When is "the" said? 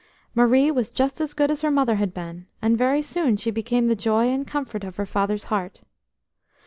3.85-3.95